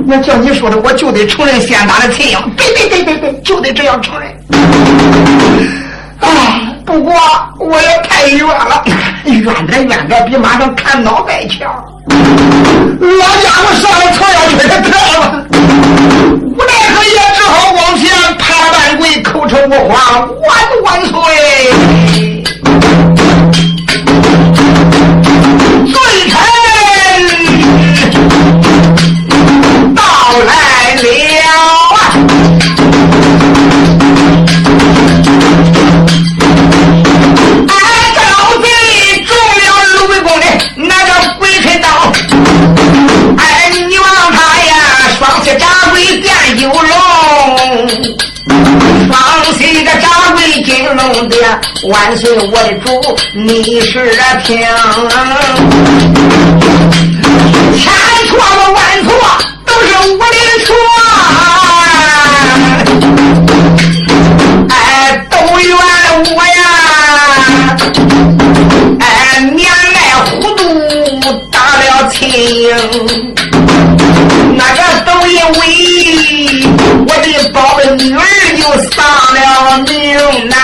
[0.05, 2.37] 那叫你说的，我就得承认先打的秦英。
[2.55, 4.29] 对对对对对，就得这样承认。
[6.21, 7.13] 哎，不过
[7.59, 8.83] 我也太冤了，
[9.25, 11.69] 冤着冤着比马上砍脑袋强。
[12.99, 20.25] 老家伙上来朝要去的得了，无奈何也只好往前爬半跪，口称无话，万
[20.83, 21.13] 万岁。
[51.83, 54.11] 万岁我的主，你是
[54.43, 54.57] 平，
[57.77, 57.93] 千
[58.27, 58.37] 错
[58.73, 59.09] 万错。
[59.65, 60.67] 都是我的错，
[64.69, 64.75] 哎，
[65.29, 65.69] 都怨
[66.35, 66.59] 我呀！
[68.99, 69.05] 哎，
[69.41, 69.59] 年
[69.93, 70.61] 迈糊涂
[71.51, 72.17] 打了亲，
[74.55, 75.61] 那个都因为
[77.05, 78.19] 我的宝贝女儿
[78.57, 78.95] 就丧
[79.35, 79.37] 了
[79.85, 80.17] 命，
[80.49, 80.55] 那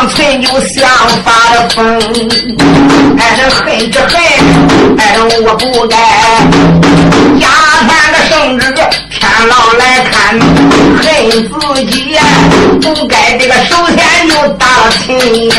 [0.00, 0.88] 了方寸，就想
[1.24, 1.84] 发了疯。
[3.18, 4.18] 哎，恨着恨，
[4.96, 5.96] 哎，我不该
[7.38, 7.48] 压
[7.86, 8.72] 传的圣旨，
[9.10, 10.38] 天老来看，
[10.96, 11.04] 恨
[11.48, 12.16] 自己，
[12.80, 14.66] 不该这个首先就打
[15.04, 15.52] 秦英。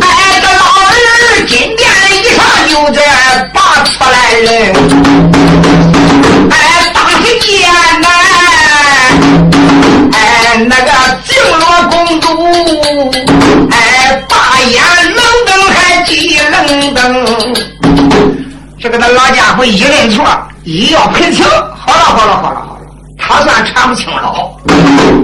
[0.00, 0.06] 哎，
[0.40, 1.80] 这老儿金殿
[2.12, 3.00] 一上就这
[3.52, 4.48] 拔出来人，
[6.50, 6.54] 哎，
[6.94, 7.50] 当时见
[8.00, 8.08] 呐，
[10.12, 10.18] 哎，
[10.66, 10.88] 那个
[11.28, 12.26] 静罗公主，
[13.70, 13.74] 哎，
[14.28, 14.82] 大眼
[15.14, 17.54] 愣瞪还急愣瞪，
[18.80, 20.24] 这个那老家伙一认错，
[20.64, 22.69] 一要赔情，好了好了好了，
[23.30, 24.50] 他算查不清了。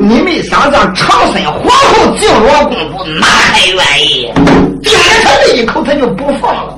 [0.01, 4.33] 你没想让长孙皇后敬罗公主，哪还愿意？
[4.81, 6.77] 顶着他这一口，他就不放了。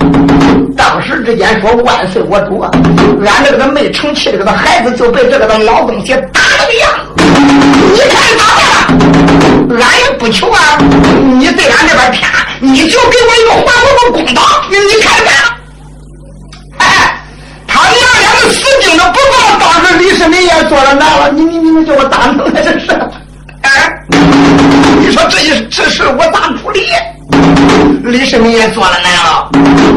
[0.74, 2.70] 当时之间说：“万岁，我主啊！
[3.26, 7.22] 俺这个没成器的这个孩子就被这个老东西打了个样子。
[7.93, 9.79] 你看咋办？
[9.79, 10.79] 俺也不求啊！
[11.39, 12.26] 你对俺这边偏，
[12.61, 14.43] 你就给我一个还我个公道。
[14.70, 15.58] 你看看，
[18.53, 21.30] 死盯着不放，当时李世民也坐了难了。
[21.30, 22.61] 你你你们叫我咋弄呢？
[22.62, 22.90] 这是，
[23.62, 23.92] 哎，
[25.01, 25.38] 你说这
[25.70, 26.86] 这事我咋处理？
[28.05, 29.51] 李世民也坐了难了。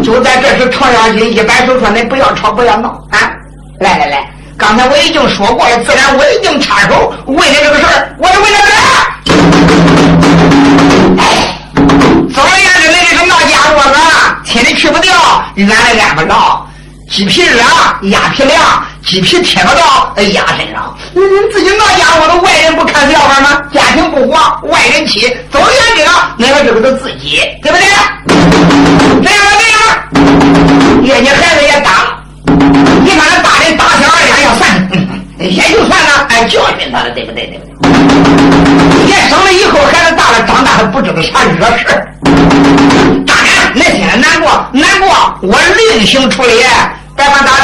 [0.03, 3.31] 就在这时，程咬金一摆手说：“你不要吵，不要闹啊！
[3.79, 8.71] 来来来，刚才我已经说过了，自然我已经插手为了这个事儿，我就为了这。”
[12.33, 13.95] 总而言之，那这个闹家伙子，
[14.43, 15.13] 亲的去不掉，
[15.55, 16.65] 俺也安不着。
[17.11, 17.59] 鸡皮热，
[18.03, 18.57] 鸭皮凉，
[19.05, 20.97] 鸡皮贴不到鸭身上。
[21.13, 23.61] 你你自己闹家窝子，外人不看笑话吗？
[23.73, 25.19] 家庭不和，外人欺。
[25.51, 26.05] 总而言之，
[26.37, 27.85] 那个这个是自己，对不对？
[29.21, 32.23] 这样这样，月你孩子也大了，
[33.03, 34.89] 你看那大人打小二两要算，
[35.37, 37.45] 也就算了，哎，教训他了，对不对？
[37.47, 37.91] 对不对？
[39.05, 41.85] 你生了以后，孩子大了，长大还不知道啥惹事
[43.27, 45.09] 当然，那心里难过，难过，
[45.41, 46.63] 我另行处理。
[47.21, 47.63] 再管咋着？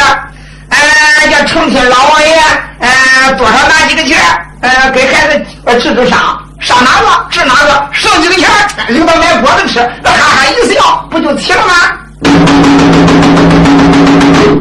[0.69, 2.39] 呃，叫成天老王爷，
[2.79, 4.19] 呃，多少拿几个钱？
[4.61, 5.43] 呃，给孩子
[5.81, 8.47] 治治伤，伤哪个治哪个，剩几个钱
[8.89, 11.73] 留到买果子吃，那哈哈一笑，不就齐了吗？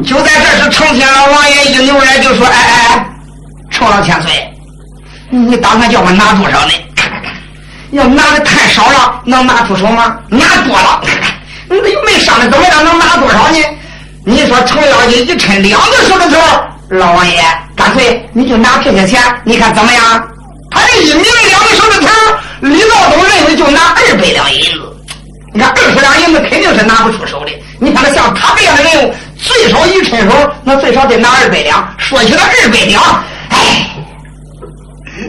[0.02, 3.06] 就在这时，成天老王爷一扭脸就说：“哎哎，哎，
[3.70, 4.50] 成老千岁，
[5.28, 6.72] 你打算叫我拿多少呢？
[6.94, 7.32] 看看看，
[7.90, 10.16] 要拿的太少了，能拿出手吗？
[10.28, 11.32] 拿多了，看看，
[11.68, 13.58] 你又没商量怎么样，能拿多少呢？”
[14.28, 16.40] 你说程咬金一抻两个手指头，
[16.88, 17.40] 老王爷，
[17.76, 20.28] 干脆你就拿这些钱，你看怎么样？
[20.68, 22.08] 他这一抿两个手指头，
[22.62, 24.80] 李道东认为就拿二百两银子。
[25.54, 27.52] 你看二十两银子肯定是拿不出手的。
[27.78, 31.88] 你看他像他这样的人物，最少一伸手，那最少得拿二百两。
[31.96, 33.00] 说起来二百两，
[33.50, 33.86] 哎，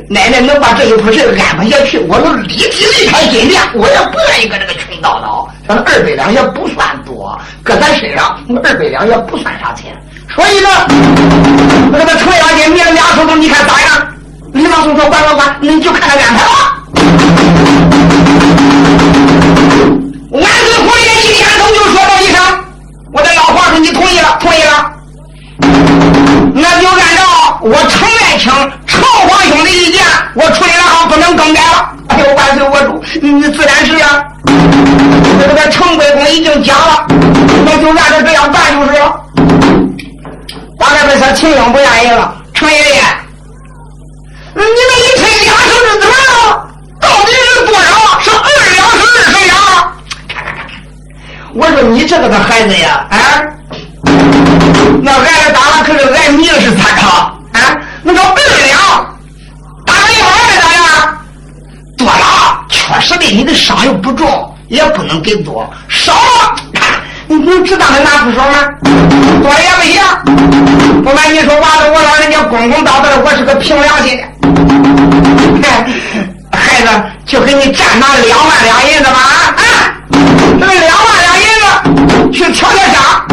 [0.09, 5.47] 奶奶能把这一铺事安排下去，我就立即离开金殿，我也不愿意跟这个去群叨叨。
[5.67, 9.95] 那二百两也不算多，搁咱身上，那二百两也不算啥钱。
[10.35, 10.69] 所以呢，
[11.91, 14.07] 那个程咬金，你俩手头，你看咋样？
[14.53, 16.77] 李老松说：“管管管，你就看他安排吧。”
[20.31, 22.41] 万岁皇爷一点头就说道一声
[23.13, 24.91] ：“我的老皇上，你同意了，同意了。
[26.53, 28.51] 那就按照我程爱卿、
[28.87, 31.89] 程皇兄的意见，我处理了好，不能更改了。
[32.09, 34.23] 哎呦，万岁我主，你自然是呀。”
[35.39, 37.05] 这个程贵公已经讲了，
[37.65, 39.23] 那就按照这样办就是了。
[40.77, 43.01] 把那个小秦英不愿意了，程爷爷，
[44.55, 46.33] 你那一抻两手指头，
[46.99, 48.19] 到底是多少？
[48.19, 49.55] 是二两是二十两？
[51.53, 53.15] 我说你这个个孩子呀，啊，
[55.01, 57.01] 那挨打了，可是挨命是咋着？
[57.53, 57.59] 啊，
[58.03, 58.35] 那个二
[58.65, 58.79] 两，
[59.85, 60.27] 打了一百
[60.61, 61.17] 咋样？
[61.97, 62.07] 多
[63.15, 64.53] 了，确实的，你的伤又不重。
[64.67, 66.53] 也不能给多，少了，
[67.25, 68.67] 你能值当的拿出手吗？
[69.41, 70.01] 多也不行。
[71.01, 74.23] 不瞒你说，娃子，我老人家公公道道的，我是个凭良心的。
[76.51, 76.89] 孩子，
[77.25, 79.19] 就给你暂拿两万两银子吧。
[79.55, 79.55] 啊，
[80.59, 81.65] 这个两万两银子
[82.33, 83.25] 去瞧瞧伤，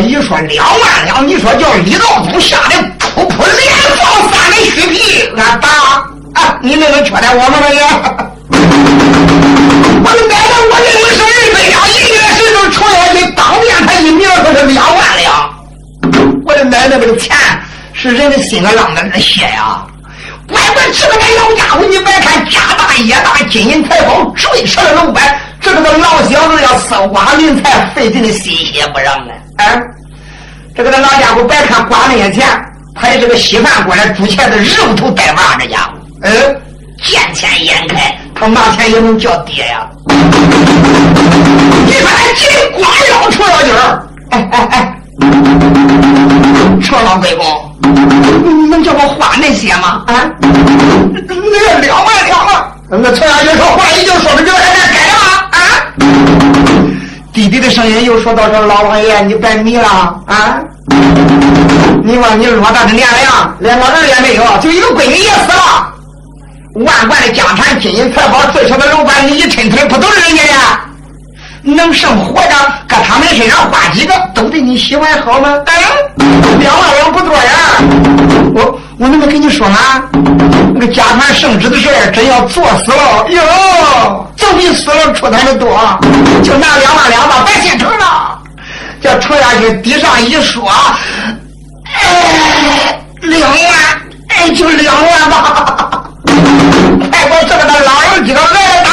[0.00, 5.68] 一说两万两，你说叫李道宗吓得噗噗连放三根虚皮，俺打
[6.40, 6.58] 啊！
[6.62, 7.58] 你那个缺待我吗？
[7.60, 7.80] 那个，
[10.04, 15.50] 我的奶奶，我认为是二百两，一年时就出来你，当面他一名可是两万两。
[16.44, 17.36] 我的奶奶，这个钱
[17.92, 19.84] 是人的心肝浪子的血呀！
[20.46, 29.32] 乖乖，这个老家伙，你别看家大业大，金银财宝追上了楼板，这个老小子要搜刮银财，费尽的心血不让啊！
[29.56, 29.82] 啊，
[30.74, 32.46] 这个老家伙别看刮那些钱，
[32.94, 35.92] 他也是个稀饭过来，煮钱的肉头带娃这家伙。
[36.22, 36.32] 嗯，
[37.04, 39.86] 见钱眼开，他拿钱也能叫爹呀。
[41.86, 44.94] 你说他金光腰出腰筋儿，哎哎哎，
[46.82, 47.44] 程老贵公，
[47.82, 50.04] 你能叫我花那些吗？
[50.06, 52.64] 啊，那两万两万！
[52.90, 55.07] 那程咬金说话已经说出这还再改？
[57.32, 59.88] 弟弟的声音又说到：“这老王爷，你别迷了
[60.26, 60.60] 啊！
[62.02, 63.28] 你说你偌大的年龄，
[63.60, 65.92] 连个儿也没有，就一个闺女也死了，
[66.86, 70.87] 万贯的家产、金银财宝、最少的楼板，你一抻腿不都是人家的？
[71.74, 72.54] 能生活的，
[72.88, 75.54] 搁他们身上花几个，都对你喜欢好吗？
[75.66, 75.74] 哎，
[76.58, 77.42] 两万两不多呀！
[78.54, 79.78] 我我那么跟你说嘛？
[80.74, 85.68] 那个家传圣旨的事儿真要做死了，哟，总比死了出彩的多。
[86.42, 88.38] 就拿两万两吧，别心疼了。
[89.00, 90.70] 叫程下去地上一说，
[91.84, 93.58] 哎，两万，
[94.28, 96.04] 哎，就两万吧。
[97.10, 98.90] 哎我这个的老人几个挨了打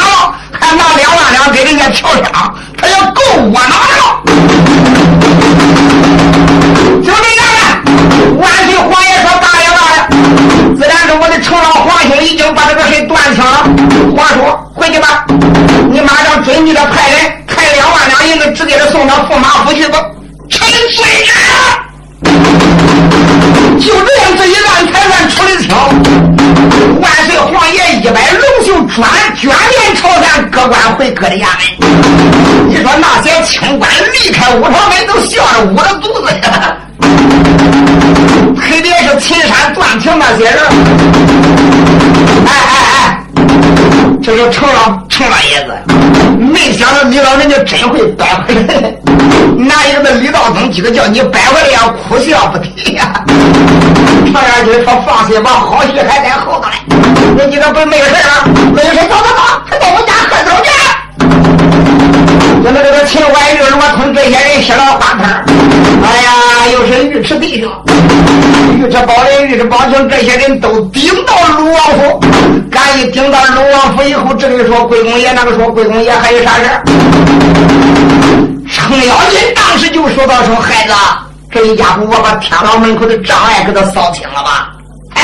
[0.76, 4.22] 拿两万两给人家敲响，他要够窝囊了。
[7.04, 7.44] 兄弟们，
[8.38, 10.08] 万岁皇爷说大爷大了，
[10.78, 13.64] 自然是我的城老黄兴已经把这个事断清了。
[14.16, 14.38] 皇叔，
[14.74, 15.26] 回去吧，
[15.92, 20.00] 你马上准备着派人派两万两银子，直接他送到驸马府去吧。
[20.50, 22.30] 臣罪人，
[23.80, 25.25] 就这样这一乱开乱。
[27.02, 31.62] 万岁皇爷一摆龙袖，转卷帘朝咱各官回各的衙门。
[32.68, 36.78] 你说那些清官离开五常门，都笑着捂着肚子呀。
[38.58, 40.58] 特别是秦山段廷那些人，
[42.48, 43.26] 哎哎哎，
[44.24, 45.74] 这是程老程老爷子，
[46.40, 48.94] 没想到你老人家真会搬回来。
[49.58, 53.24] 那一个那李道宗几个叫你搬回来，哭笑不得呀。
[54.36, 56.76] 常元军说：“放心吧，好戏还在后头嘞。
[57.38, 58.46] 你今个不没事了？
[58.74, 60.70] 没事，走走走，还到我家喝酒去。
[62.64, 65.26] 就那这个秦怀玉、罗通这些人写了花盆
[66.04, 67.72] 哎呀，又是尉迟弟兄、
[68.82, 72.20] 尉迟宝林、尉迟宝清这些人都顶到鲁王府。
[72.72, 76.64] 敢一顶到鲁王府以后，这里说贵公爷，那个说贵公爷，还有啥事
[78.74, 80.94] 程咬金当时就说到：“说孩子。”
[81.56, 84.74] 这一家伙，我把天牢门口的障碍给他扫清了吧？
[85.14, 85.24] 哎，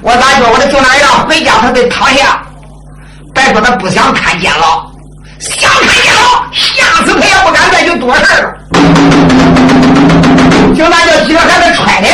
[0.00, 0.50] 我咋说？
[0.50, 2.42] 我的就那样回家，他得躺下。
[3.34, 4.90] 别说他不想看监牢，
[5.38, 8.54] 想看监牢，吓死他也不敢再去多事了。
[10.74, 12.08] 就那叫几个孩子揣的，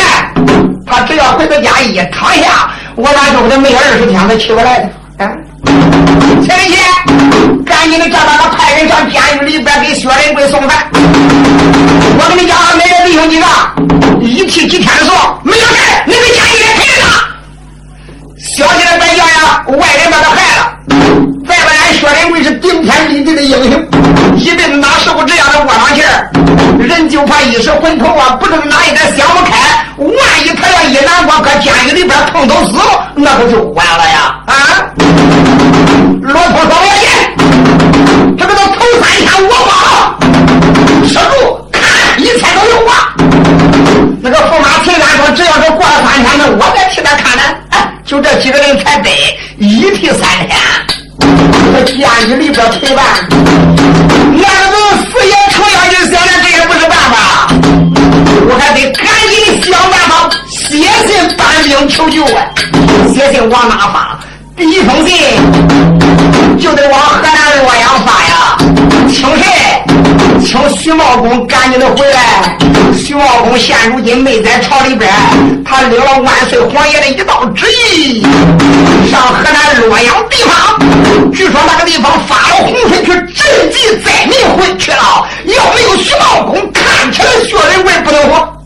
[0.84, 5.24] 他只要回到家一躺下，我咋说他没二十天他起不来的。
[5.24, 5.30] 啊，
[6.44, 6.78] 前天
[7.64, 10.86] 赶紧的叫他派人上监狱里边给薛仁贵送饭。
[10.92, 13.46] 我跟你讲，每个弟兄几个，
[14.20, 15.74] 一提几天的候，没有事
[16.06, 17.06] 你给监狱里陪着他。
[18.38, 20.60] 小心点别叫呀，外人把他害了。
[21.46, 23.86] 再不然，薛仁贵是顶天立地的英雄，
[24.36, 26.30] 一辈子哪受过这样的窝囊气儿？
[26.78, 29.52] 人就怕一时昏头啊，不知哪一天想不开，
[29.96, 30.12] 万
[30.44, 34.08] 一他要一难过，搁监狱里边碰头死了，那可就完了。
[34.08, 34.34] 呀！
[34.46, 34.54] 啊！
[36.32, 37.08] 罗通说：“我信，
[38.36, 39.72] 这个都头三天我帮，
[41.08, 41.34] 守住，
[41.72, 41.80] 看
[42.20, 42.92] 一切都有我。
[44.20, 47.42] 那个驸马秦山说，只要是过了三天，那我再替他看呢。
[47.70, 49.10] 哎，就这几个人才得
[49.56, 50.58] 一替三天，
[51.72, 51.96] 在监
[52.28, 53.04] 狱里边陪伴，
[54.36, 57.48] 两个人死也成要就想着这也不是办法，
[58.50, 60.76] 我还得赶紧想办法写
[61.06, 62.44] 信搬兵求救啊！
[63.14, 64.17] 写信往哪发？
[64.64, 65.16] 一封信
[66.58, 68.56] 就得往河南洛阳发呀，
[69.08, 69.44] 请谁？
[70.44, 72.56] 请徐茂公赶紧的回来。
[72.96, 75.10] 徐茂公现如今没在朝里边，
[75.64, 78.22] 他领了万岁皇爷的一道旨意，
[79.10, 80.78] 上河南洛阳地方。
[81.32, 85.26] 据说那个地方发了洪水，去赈济灾民回去了。
[85.44, 88.57] 要没有徐茂公看起来血流不能活